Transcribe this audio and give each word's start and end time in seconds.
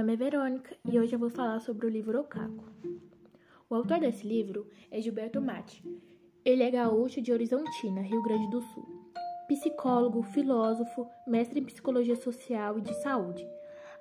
nome 0.00 0.14
é 0.14 0.16
Verônica 0.16 0.74
e 0.90 0.98
hoje 0.98 1.14
eu 1.14 1.18
vou 1.18 1.28
falar 1.28 1.60
sobre 1.60 1.84
o 1.84 1.90
livro 1.90 2.18
O 2.18 2.24
Caco. 2.24 2.64
O 3.68 3.74
autor 3.74 4.00
desse 4.00 4.26
livro 4.26 4.66
é 4.90 4.98
Gilberto 4.98 5.42
Mate. 5.42 5.84
Ele 6.42 6.62
é 6.62 6.70
gaúcho 6.70 7.20
de 7.20 7.30
Horizontina, 7.30 8.00
Rio 8.00 8.22
Grande 8.22 8.50
do 8.50 8.62
Sul. 8.62 9.12
Psicólogo, 9.46 10.22
filósofo, 10.22 11.06
mestre 11.26 11.60
em 11.60 11.64
psicologia 11.64 12.16
social 12.16 12.78
e 12.78 12.80
de 12.80 12.94
saúde, 13.02 13.46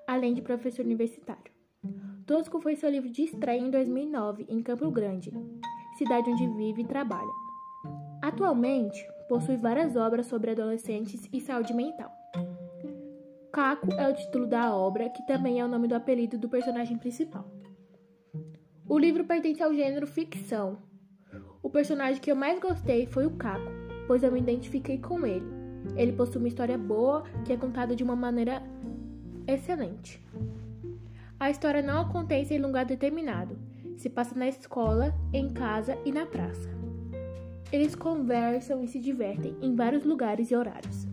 além 0.07 0.33
de 0.33 0.41
professor 0.41 0.85
universitário. 0.85 1.51
Tosco 2.25 2.61
foi 2.61 2.77
seu 2.77 2.89
livro 2.89 3.09
de 3.09 3.23
estreia 3.23 3.59
em 3.59 3.69
2009 3.69 4.45
em 4.47 4.63
Campo 4.63 4.89
Grande, 4.91 5.33
cidade 5.97 6.29
onde 6.29 6.47
vive 6.47 6.83
e 6.83 6.87
trabalha. 6.87 7.33
Atualmente, 8.21 9.05
possui 9.27 9.57
várias 9.57 9.97
obras 9.97 10.27
sobre 10.27 10.51
adolescentes 10.51 11.27
e 11.33 11.41
saúde 11.41 11.73
mental. 11.73 12.18
Caco 13.51 13.91
é 13.93 14.07
o 14.07 14.13
título 14.13 14.45
da 14.45 14.75
obra, 14.75 15.09
que 15.09 15.25
também 15.25 15.59
é 15.59 15.65
o 15.65 15.67
nome 15.67 15.87
do 15.87 15.95
apelido 15.95 16.37
do 16.37 16.47
personagem 16.47 16.97
principal. 16.97 17.49
O 18.87 18.97
livro 18.97 19.25
pertence 19.25 19.61
ao 19.63 19.73
gênero 19.73 20.05
ficção. 20.05 20.77
O 21.61 21.69
personagem 21.69 22.21
que 22.21 22.31
eu 22.31 22.35
mais 22.35 22.59
gostei 22.59 23.07
foi 23.07 23.25
o 23.25 23.31
Caco, 23.31 23.71
pois 24.05 24.21
eu 24.21 24.31
me 24.31 24.39
identifiquei 24.39 24.99
com 24.99 25.25
ele. 25.25 25.45
Ele 25.95 26.13
possui 26.13 26.37
uma 26.37 26.47
história 26.47 26.77
boa 26.77 27.23
que 27.43 27.51
é 27.51 27.57
contada 27.57 27.95
de 27.95 28.03
uma 28.03 28.15
maneira 28.15 28.61
excelente. 29.47 30.23
A 31.39 31.49
história 31.49 31.81
não 31.81 32.01
acontece 32.01 32.53
em 32.53 32.59
lugar 32.59 32.85
determinado, 32.85 33.57
se 33.97 34.09
passa 34.09 34.37
na 34.37 34.47
escola, 34.47 35.13
em 35.33 35.49
casa 35.49 35.97
e 36.05 36.11
na 36.11 36.25
praça. 36.25 36.69
Eles 37.71 37.95
conversam 37.95 38.83
e 38.83 38.87
se 38.87 38.99
divertem 38.99 39.57
em 39.59 39.75
vários 39.75 40.03
lugares 40.03 40.51
e 40.51 40.55
horários. 40.55 41.08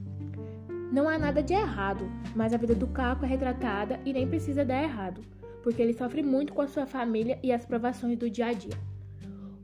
Não 0.92 1.08
há 1.08 1.18
nada 1.18 1.42
de 1.42 1.52
errado, 1.52 2.08
mas 2.34 2.54
a 2.54 2.56
vida 2.56 2.74
do 2.74 2.86
Caco 2.86 3.24
é 3.24 3.28
retratada 3.28 4.00
e 4.04 4.12
nem 4.12 4.28
precisa 4.28 4.64
dar 4.64 4.82
errado, 4.82 5.20
porque 5.62 5.82
ele 5.82 5.92
sofre 5.92 6.22
muito 6.22 6.52
com 6.52 6.62
a 6.62 6.68
sua 6.68 6.86
família 6.86 7.38
e 7.42 7.52
as 7.52 7.66
provações 7.66 8.16
do 8.16 8.30
dia 8.30 8.46
a 8.46 8.52
dia. 8.52 8.78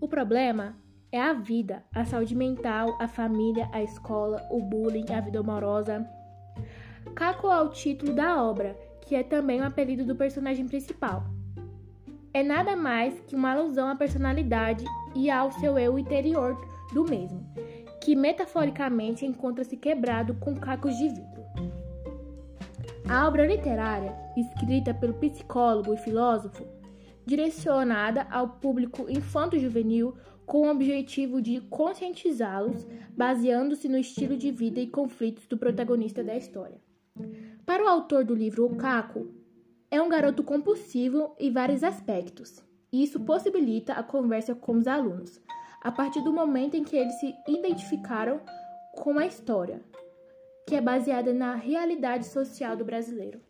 O 0.00 0.08
problema 0.08 0.76
é 1.12 1.20
a 1.20 1.32
vida, 1.32 1.84
a 1.94 2.04
saúde 2.04 2.34
mental, 2.34 2.96
a 2.98 3.06
família, 3.06 3.68
a 3.72 3.82
escola, 3.82 4.44
o 4.50 4.60
bullying, 4.60 5.12
a 5.12 5.20
vida 5.20 5.38
amorosa. 5.38 6.04
Caco 7.14 7.48
é 7.48 7.60
o 7.60 7.68
título 7.68 8.12
da 8.14 8.42
obra, 8.42 8.76
que 9.02 9.14
é 9.14 9.22
também 9.22 9.60
o 9.60 9.64
apelido 9.64 10.04
do 10.04 10.16
personagem 10.16 10.66
principal. 10.66 11.24
É 12.34 12.42
nada 12.42 12.74
mais 12.74 13.20
que 13.20 13.36
uma 13.36 13.52
alusão 13.52 13.88
à 13.88 13.94
personalidade 13.94 14.84
e 15.14 15.30
ao 15.30 15.52
seu 15.52 15.78
eu 15.78 15.98
interior 15.98 16.58
do 16.92 17.04
mesmo, 17.04 17.46
que 18.02 18.16
metaforicamente 18.16 19.24
encontra-se 19.24 19.76
quebrado 19.76 20.34
com 20.34 20.56
cacos 20.56 20.96
de 20.96 21.08
vidro. 21.08 21.42
A 23.08 23.28
obra 23.28 23.46
literária, 23.46 24.12
escrita 24.36 24.92
pelo 24.92 25.14
psicólogo 25.14 25.94
e 25.94 25.96
filósofo, 25.96 26.66
direcionada 27.24 28.26
ao 28.28 28.48
público 28.48 29.08
infanto-juvenil 29.08 30.16
com 30.44 30.66
o 30.66 30.70
objetivo 30.70 31.40
de 31.40 31.60
conscientizá-los, 31.60 32.84
baseando-se 33.16 33.88
no 33.88 33.96
estilo 33.96 34.36
de 34.36 34.50
vida 34.50 34.80
e 34.80 34.88
conflitos 34.88 35.46
do 35.46 35.56
protagonista 35.56 36.24
da 36.24 36.36
história. 36.36 36.80
Para 37.64 37.84
o 37.84 37.88
autor 37.88 38.24
do 38.24 38.34
livro 38.34 38.66
O 38.66 38.74
Caco, 38.74 39.28
é 39.88 40.02
um 40.02 40.08
garoto 40.08 40.42
compulsivo 40.42 41.36
em 41.38 41.52
vários 41.52 41.84
aspectos. 41.84 42.64
Isso 42.92 43.20
possibilita 43.20 43.92
a 43.92 44.02
conversa 44.02 44.56
com 44.56 44.72
os 44.72 44.88
alunos, 44.88 45.40
a 45.82 45.90
partir 45.90 46.22
do 46.22 46.32
momento 46.32 46.76
em 46.76 46.84
que 46.84 46.96
eles 46.96 47.18
se 47.18 47.34
identificaram 47.48 48.40
com 48.94 49.18
a 49.18 49.26
história, 49.26 49.82
que 50.66 50.76
é 50.76 50.80
baseada 50.80 51.32
na 51.32 51.54
realidade 51.54 52.26
social 52.26 52.76
do 52.76 52.84
brasileiro. 52.84 53.40